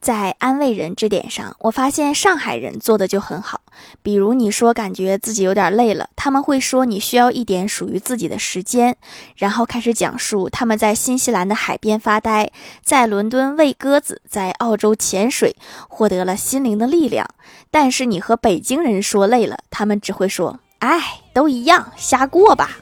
[0.00, 3.60] 在安慰人这点上，我发现上海人做的就很好。
[4.02, 8.96] 比如你说感觉自己有点累了，他们会说你需要一点属于自己的时间，
[9.36, 12.50] 然后开始讲述他们在新西兰的海边发呆，
[12.82, 15.54] 在伦敦喂鸽子，在澳洲潜水，
[15.88, 17.28] 获得了心灵的力量。
[17.70, 22.78] 但是你和北京人说累了，他们只会说：“哎，都一样，瞎过吧。”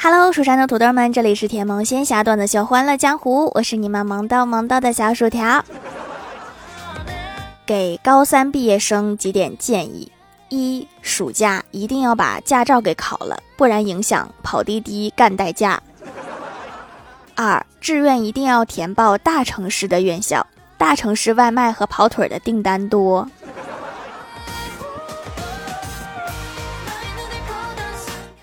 [0.00, 5.64] Hello，蜀山的土豆们，这里是甜萌仙侠段的秀欢乐江湖，我是你们萌到萌到的小薯条。
[7.66, 10.12] 给高三毕业生几点建议：
[10.50, 15.82] 一、暑假一定要把驾照给考了，不然影响跑滴滴干代驾。
[17.34, 20.46] 二、志愿一定要填报大城市的院校，
[20.78, 23.28] 大城市外卖和跑腿的订单多。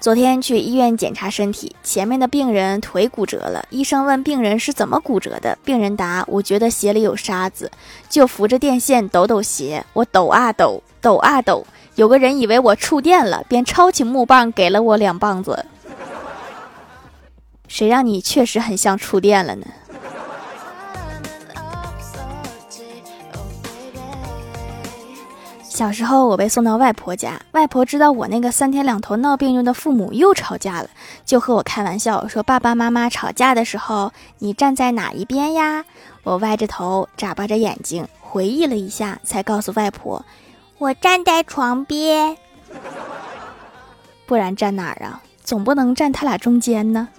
[0.05, 3.65] 昨天去医院检查身体，前面的病人腿骨折了。
[3.71, 7.71] 医生问病人是怎么骨折的，病人答：“我觉得鞋里有沙子，
[8.07, 9.83] 就扶着电线抖抖鞋。
[9.93, 11.65] 我抖啊抖，抖啊抖，
[11.95, 15.65] 有个人以为我触电了，便抄起木棒给了我两棒子。
[17.67, 19.65] 谁让你确实很像触电了呢？”
[25.75, 30.89] 小时候，我被送到外婆家，外婆知道我那个三天两头闹病用的父母又吵架了，
[31.25, 35.83] 就和我开玩笑说：“爸爸妈妈吵架的时候，你站在哪一边呀？”
[36.23, 40.25] 我歪着头，眨巴着眼睛，回忆了一下，才告诉外婆
[40.79, 42.37] ：“我站在床边。”
[44.25, 45.21] 不然站哪儿啊？
[45.43, 47.09] 总不能站他俩中间呢。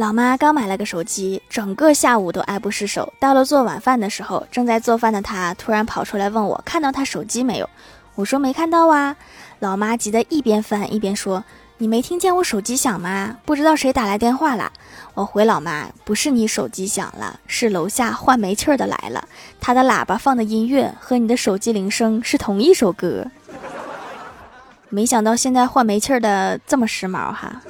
[0.00, 3.12] 老妈刚买了个手机，整个下午都爱不释手。
[3.18, 7.68] 到了做晚饭的时候，正在做饭的她突然跑出来问我看到她手机没有。
[8.14, 9.14] 我说没看到啊。
[9.58, 11.44] 老妈急得一边翻一边说
[11.76, 13.36] ：“你没听见我手机响吗？
[13.44, 14.72] 不知道谁打来电话了。”
[15.12, 19.28] 我回老妈：“不是你手机响了，是楼下换煤气的来了。
[19.60, 23.26] 他的喇叭放的音乐和你的手机铃声是同一首歌。”
[24.88, 27.60] 没想到现在换煤气的这么时髦哈。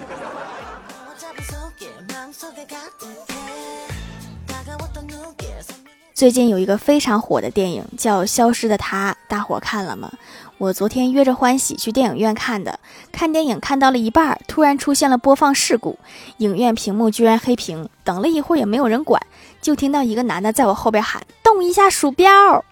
[6.21, 10.13] 最近有一个非常火的电影叫《消失的她》，大伙看了吗？
[10.59, 12.79] 我昨天约着欢喜去电影院看的，
[13.11, 15.99] 看电影看到了一半，突然出现了播放事故，
[16.37, 19.19] 影院屏幕居然黑屏，等了一会儿也没有人管，
[19.63, 22.63] 就听到一个男的在我后边喊：“动一下鼠标。”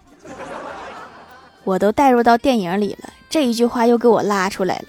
[1.65, 4.85] 我都带入到电影里了，这一句话又给我拉出来了。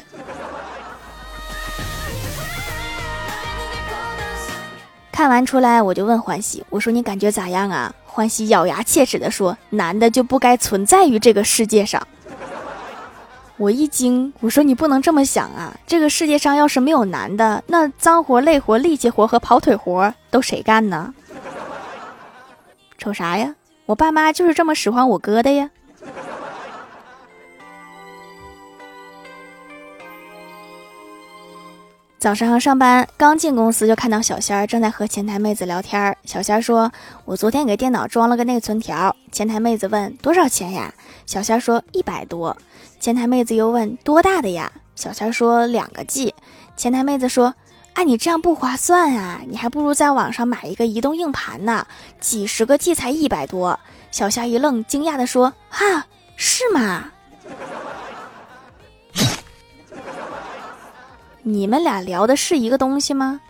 [5.14, 12.06] 看完出来，我就问欢喜：“我说你感觉咋样啊？”欢喜咬牙切齿地说：“男的就不该存在于这个世界上。”
[13.58, 15.78] 我一惊，我说：“你不能这么想啊！
[15.86, 21.14] 这个世界上要是没有男的，那脏活累活、力气活和跑腿活都谁干呢？”
[22.98, 23.56] 瞅啥呀？
[23.86, 25.69] 我爸妈就是这么使唤我哥的呀。
[32.19, 36.18] 早上上班刚进公司，就看到小仙儿正在和前台妹子聊天。
[36.25, 36.91] 小仙儿说
[37.24, 40.94] ：“我昨天给电脑装了个内存条。”前台妹子问：“多少钱呀？”
[41.25, 42.57] 小仙儿说：“一百多。”
[43.00, 46.35] 前台妹子又问：“多大的呀？”小仙儿说：“两个 G。”
[46.75, 47.56] 前台妹子说
[47.96, 49.40] ：“哎，你这样不划算啊！
[49.47, 51.88] 你还不如在网上买一个移动硬盘呢，
[52.19, 53.80] 几十个 G 才一百多。”
[54.12, 56.06] 小仙儿一愣，惊讶地说：“哈，
[56.36, 57.12] 是吗？”
[61.50, 63.42] 你们俩聊的是一个东西吗？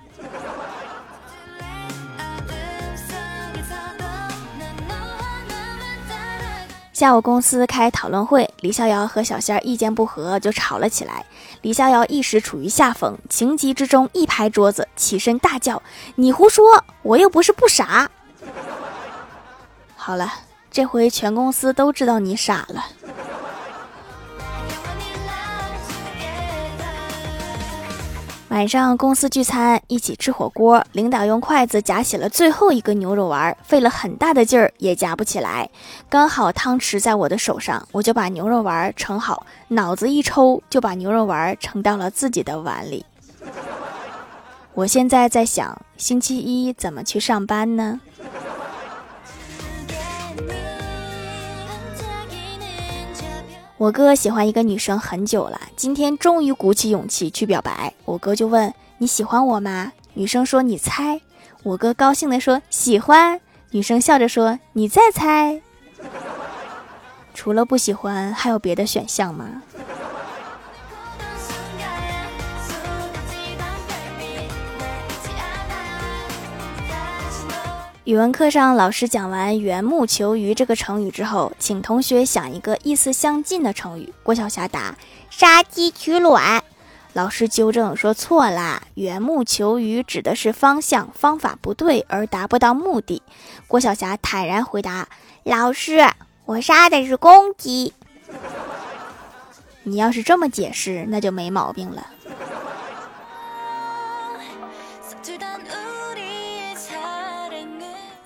[6.94, 11.26] 下午公司开讨论会，李逍遥和小仙儿意见不合，就吵了起来。
[11.62, 15.84] 李逍遥一时处于下风，情急之中一拍桌子，起身大叫
[16.16, 16.81] ：“你胡说！
[17.02, 18.10] 我又不是不傻。”
[19.98, 20.31] 好了，
[20.72, 22.86] 这回全公司都知道你傻了。
[28.50, 35.69] 晚上公司聚餐，一起吃火锅，领导用筷子夹起了最后一个牛肉丸，费了很大的劲儿也夹不起来。
[36.10, 43.06] 刚好汤匙在我的手上，我就把牛肉丸盛好，脑子一抽就把牛肉丸盛到了自己的碗里。
[44.74, 48.02] 我现在在想，星期一怎么去上班呢？
[53.80, 57.94] 我哥喜欢一个女生很久了，今天终于鼓起勇气去表白。
[58.04, 61.22] 我哥就问：“你喜欢我吗？”女生说：“你猜。”
[61.64, 63.40] 我哥高兴地说：“喜欢。”
[63.72, 65.62] 女生笑着说：“你再猜。”
[67.34, 69.64] 除了不喜欢，还有别的选项吗？
[78.09, 84.11] 语文课上，老师讲完“缘木求鱼”这个成语之后，请同学想一个意思相近的成语。
[84.23, 84.97] 郭晓霞答
[85.29, 86.63] ：“杀鸡取卵。”
[87.13, 93.21] 老师纠正说：“错啦，‘缘木求鱼’指的是方向方法不对而达不到目的。”
[93.69, 95.07] 郭晓霞坦然回答
[95.45, 96.09] ：“老师，
[96.45, 97.94] 我杀的是公鸡。”
[99.85, 102.07] 你要是这么解释，那就没毛病了。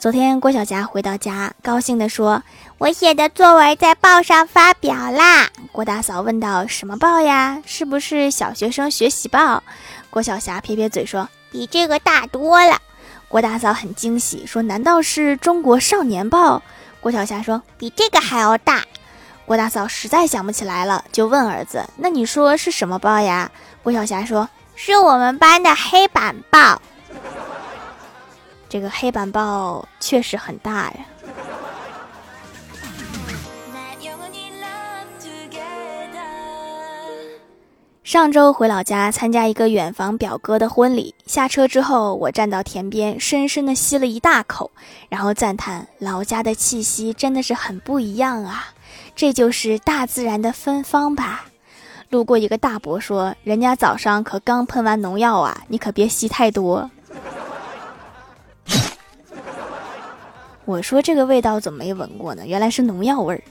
[0.04, 2.44] 昨天郭晓霞回到家，高兴地说
[2.78, 7.64] ：“我写的作文在报上发表啦！”郭大嫂问道：“什么报呀？
[7.66, 9.64] 是不是小学生学习报？”
[10.12, 12.82] 郭晓霞撇撇嘴说：“比这个大多了。”
[13.30, 16.62] 郭大嫂很惊喜，说：“难道是中国少年报？”
[17.00, 18.84] 郭晓霞说：“比这个还要大。”
[19.48, 23.50] 郭大嫂实在想不起来了，就问儿子：“那你说是什么报呀？”
[23.82, 26.82] 郭晓霞说：“是我们班的黑板报。”
[28.74, 31.06] 这个黑板报确实很大呀。
[38.04, 44.72] 上周回老家参加一个远房表哥的婚礼，下车之后，我站到田边，深深的吸了一大口，
[45.08, 48.74] 然后赞叹老家的气息真的是很不一样啊，
[49.16, 51.46] 这就是大自然的芬芳吧。
[52.10, 56.90] 路过一个大伯说：“人家早上可刚喷完农药啊，你可别吸太多。”
[60.66, 62.44] 我说这个味道怎么没闻过呢？
[62.46, 63.44] 原来是农药味儿。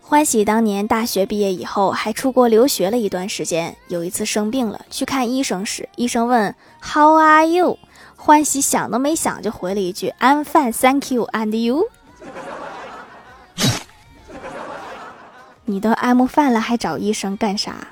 [0.00, 7.78] 欢喜当年大学毕业以后还出国留学了一段时间，有一次生病了，去看医生时，医生问 How are you？
[8.16, 11.84] 欢喜想都没想就回了一句 I'm fine, thank you, and you？
[15.64, 17.88] 你都 I'm fine 了，还找医生干啥？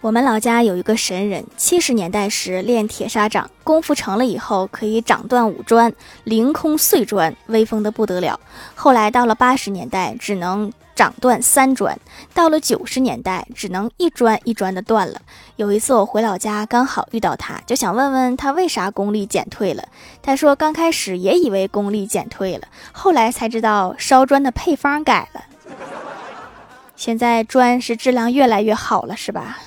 [0.00, 5.92] 我们老家有一个神人，七十年代时练铁砂掌，功夫成了以后可以掌断五砖，
[6.22, 8.38] 凌空碎砖，威风的不得了。
[8.76, 11.98] 后来到了八十年代，只能掌断三砖，
[12.32, 15.20] 到了九十年代，只能一砖一砖的断了。
[15.56, 19.82] 有一次我回老家，刚好遇到他，就想问问他为啥功力减退了。
[20.22, 25.42] 他说刚开始也以为功力减退了，后来才知道烧砖的配方改了。
[26.94, 29.58] 现在砖是质量越来越好了，是吧？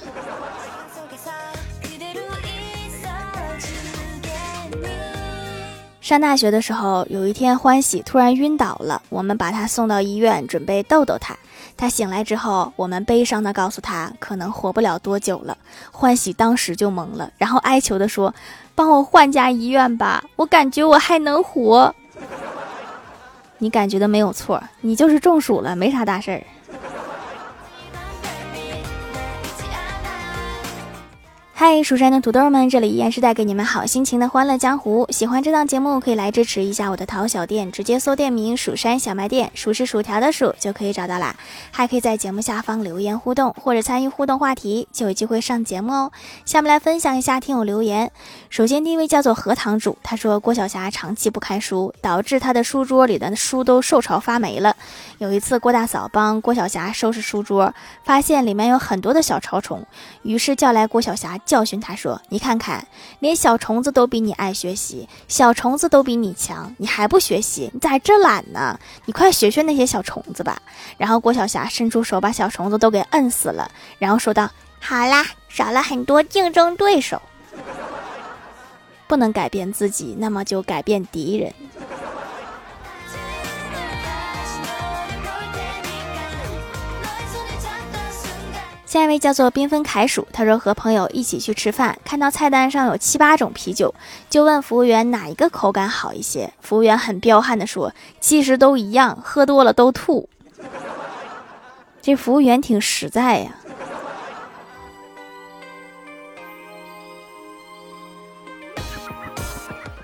[6.01, 11.37] 上大学的时候，有一天欢喜突然晕倒了，我们把他送到医院，准备逗逗他。
[11.77, 15.55] 他醒来之后，我们悲伤的告诉他，可能活不了多久了。
[15.91, 18.33] 欢喜当时就懵了，然后哀求的说
[18.73, 21.93] ：“帮我换家医院吧，我感觉我还能活。
[23.59, 26.43] ”你感觉的没有错，你就是中暑了，没啥大事儿。
[31.63, 35.05] 嗨，蜀山的土豆们，这里依然是带给你们好心情的欢乐江湖。
[35.11, 41.35] 喜欢这档节目，可以来支持一下我的淘小店，直接搜店名“蜀山小卖店”，数是薯条的数就可以找到啦。
[41.69, 46.11] 还可以在节目下方留言互动，或者参与互动话题，就有机会上节目哦。
[46.45, 48.11] 下面来分享一下听友留言。
[48.49, 54.75] 首先第一位叫做荷塘主，他说郭晓霞长期不看书，导致他的书桌里的书都受潮发霉了。
[55.19, 57.71] 有一次郭大嫂帮郭晓霞收拾书桌，
[58.03, 59.85] 发现里面有很多的小潮虫，
[60.23, 61.37] 于是叫来郭晓霞。
[61.51, 62.87] 教训他说：“你看看，
[63.19, 67.69] 连小虫子都比你爱学习，小虫子都比你强，你还不学习？
[67.73, 68.79] 你咋这懒呢？
[69.03, 70.61] 你快学学那些小虫子吧。”
[70.97, 77.21] 然后郭晓霞伸出手把小虫子都给摁死了，然后说道：“好啦，少了很多竞争对手。
[79.05, 81.53] 不能改变自己，那么就改变敌人。”
[88.91, 93.95] 下一位叫做缤纷凯鼠，他说和朋友一起去吃饭，看到菜单上有七八种啤酒，
[94.29, 96.51] 就问服务员哪一个口感好一些。
[96.59, 100.27] 服务员很彪悍的说：“其实都一样，喝多了都吐。
[102.03, 103.55] ”这服务员挺实在呀。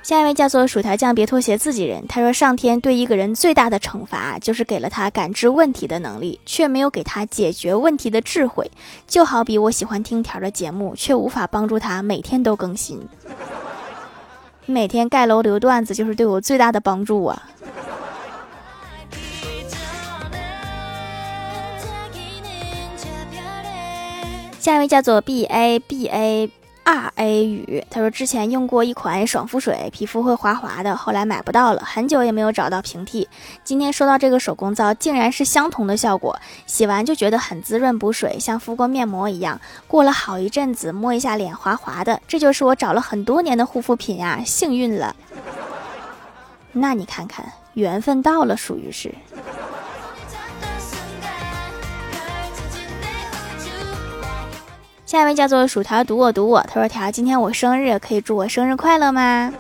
[0.07, 2.07] 下一位叫做薯条酱，别拖鞋，自己人。
[2.07, 8.71] 他说，上天对一个人最大的惩罚，就是给了他感知问题的能力，却没有给他解决问题的智慧。
[9.05, 13.05] 就好比我喜欢听条的节目，却无法帮助他每天都更新。
[14.65, 17.43] 每天盖楼留段子，就是对我最大的帮助啊。
[24.57, 26.49] 下一位叫做 B A B A。
[26.87, 33.27] 二 A 雨，他说之前用过一款爽肤水，皮肤会滑滑的，后来买不到了，很久也没有找到平替。
[33.61, 39.59] 今天收到这个手工皂，竟然是相同的效果，洗完就觉得很滋润补水，像敷过面膜一样。
[39.85, 45.13] 过了好一阵子，摸一下脸滑滑的，这就是我找了很多年的护肤品呀，幸运了。
[46.71, 49.13] 那你看看，缘分到了，属于是。
[55.07, 59.53] 下一位叫做薯条读我读我，他说条今天我生日，可以祝我生日快乐吗？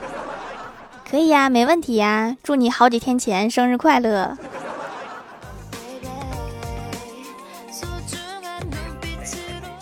[1.09, 4.37] 可以呀，没问题呀，祝你好几天前生日快乐。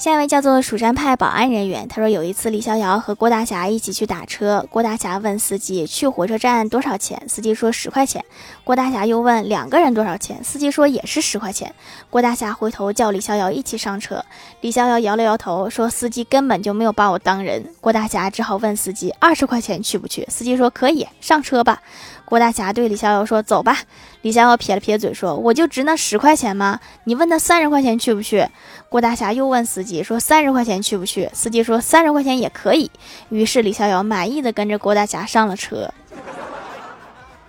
[0.06, 8.24] 下一位叫做蜀山派保安人员，他说有一次李逍遥和郭大侠一起去打车，郭大侠问司机去火车站多少钱，司机说十块钱。
[8.64, 11.74] 郭大侠又问两个人多少钱，司机说也是十块钱。
[12.12, 14.24] 郭大侠回头叫李逍遥一起上车，
[14.62, 17.74] 李逍遥摇了摇头说司机根本就没有把我当人。
[17.82, 21.82] 郭大侠只好问司机二十块钱去不去，司机说可以上车吧。
[22.26, 23.78] 郭大侠对李逍遥说：“走吧。”
[24.24, 26.80] 李逍遥撇了撇嘴说：“我就值那十块钱吗？
[27.04, 28.48] 你问他三十块钱去不去？”
[28.96, 32.90] 郭大侠又问司机说：“三十块钱去不去？”司机说：“三十块钱也可以。”
[33.28, 35.94] 于是李逍遥满意的跟着郭大侠上了车。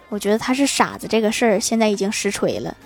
[0.09, 2.77] 我觉得他是傻子，这个事儿现在已经实锤了。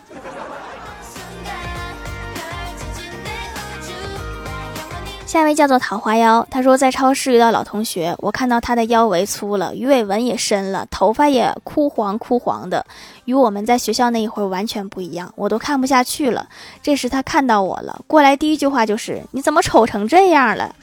[5.30, 12.84] 下一位叫做桃花妖，他说在超市遇到老同学，我看到他的腰围粗了，鱼尾纹也深了，头发也枯黄枯黄的，
[13.26, 16.48] 与我们在学校那一会儿完全不一样，我都看不下去了。
[16.82, 20.74] 这时他看到我了，过来第一句话就是：“你怎么丑成这样了？”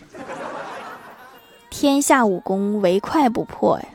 [1.69, 3.85] 天下武功唯快不破呀。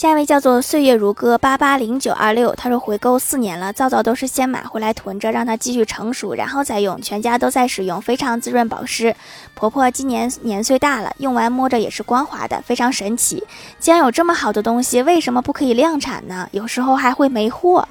[0.00, 9.14] 下一位叫做岁月如歌八八零九二六，他说回购四年了，皂皂都是先买回来囤着，让它继续成熟，然后再用，全家都在使用，非常滋润保湿。
[9.54, 13.44] 婆婆今年年岁大了，用完摸着也是光滑的，非常神奇。
[13.78, 16.48] 既然有这么好的东西，为什么不可以量产呢？
[16.52, 17.86] 有时候还会没货，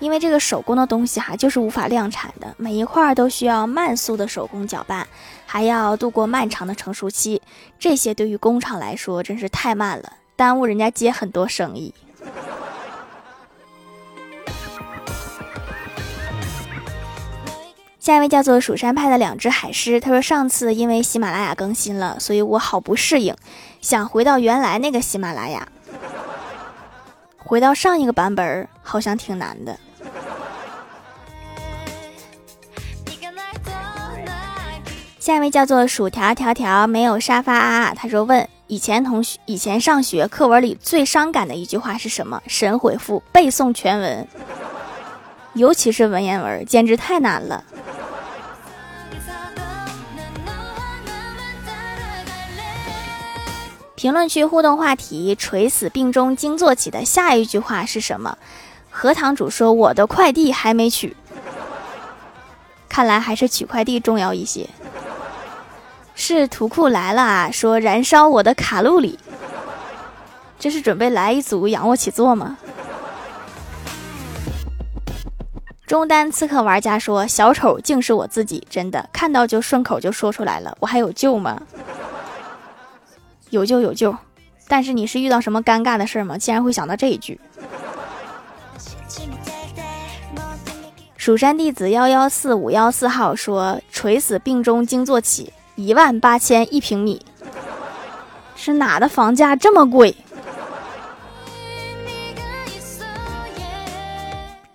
[0.00, 5.06] 因为这个手工的东西哈，就是无法量产的，每一块都需要慢速的手工搅拌，
[5.46, 7.40] 还要度过漫长的成熟期，
[7.78, 10.14] 这些对于工厂来说真是太慢了。
[10.38, 11.92] 耽误人家接很多生意。
[17.98, 23.34] 下一位叫做蜀山派的两只海狮，他说上次因为喜马拉雅更新了，所以我好不适应，
[23.80, 25.66] 想回到原来那个喜马拉雅，
[27.36, 29.76] 回到上一个版本好像挺难的。
[35.18, 38.48] 下一位叫做薯条条条，没有沙发啊，他说问。
[38.68, 42.42] 以前同学以前上学课文里最伤感的一句话是什么？
[42.46, 44.28] 神回复：背诵全文，
[45.54, 47.64] 尤其是文言文，简直太难了。
[53.94, 58.36] 评论区互动话题：垂死病中惊坐起的下一句话是什么？
[58.90, 61.16] 荷塘主说：“我的快递还没取。”
[62.86, 64.68] 看来还是取快递重要一些。
[66.20, 67.48] 是图库来了啊！
[67.48, 69.16] 说燃烧我的卡路里，
[70.58, 72.58] 这是准备来一组仰卧起坐吗？
[75.86, 81.62] 中单刺客玩家说：“小丑竟是我自己，真的看到就顺口就说出来了，我还有救吗？
[83.50, 84.14] 有救有救，
[84.66, 86.36] 但是你是遇到什么尴尬的事吗？
[86.36, 87.40] 竟然会想到这一句？”
[91.16, 97.24] 蜀山弟子幺幺四五幺四号说：“垂死病中惊坐起。”一万八千一平米，
[98.56, 100.12] 是哪的房价这么贵？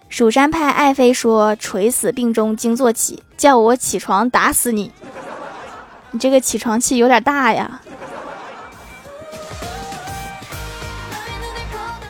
[0.08, 4.94] 蜀山派爱妃说：“垂死病中惊坐起，叫我起床打死你！
[6.12, 7.82] 你这个起床气有点大呀。”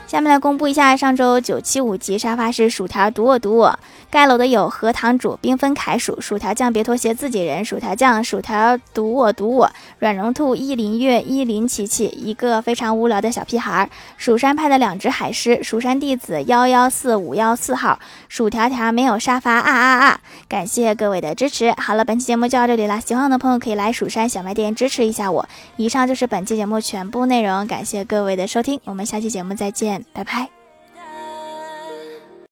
[0.06, 3.80] 下面来公布一下上周九七五级沙发是薯条赌我赌我。
[4.14, 17.98] 盖楼的有荷塘主、缤纷凯薯、薯条酱、别拖鞋、自己人、薯条酱、薯条赌我赌我、软绒兔、依林月、依林琪琪，一个非常无聊的小屁孩，蜀山派的两只海狮，蜀山弟子幺幺四五幺四号，
[18.30, 20.20] 薯条条没有沙发啊啊啊！
[20.48, 21.74] 感谢各位的支持。
[21.78, 25.50] 好了，本期节目就到这里了，喜欢我的朋友可以来蜀山小卖店支持一下我。
[25.78, 30.63] 以上就是本期节目全部内容，感谢各位的收听，我们下期节目再见，拜拜。